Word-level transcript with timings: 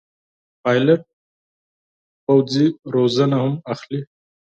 پیلوټ 0.63 1.01
پوځي 2.25 2.67
روزنه 2.93 3.37
هم 3.43 3.53
اخلي. 3.73 3.99